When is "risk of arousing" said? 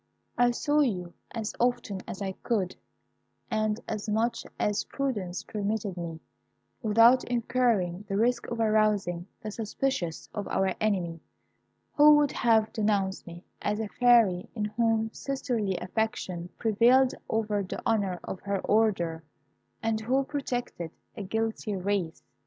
8.17-9.27